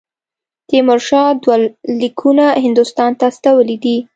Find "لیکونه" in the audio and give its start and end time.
1.99-2.45